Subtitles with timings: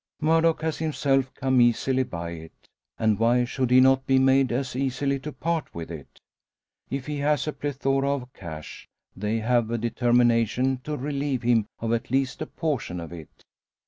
[0.19, 2.67] Murdock has himself come easily by it,
[2.97, 6.17] and why should he not be made as easily to part with it?
[6.89, 11.93] If he has a plethora of cash, they have a determination to relieve him of
[11.93, 13.43] at least a portion of it.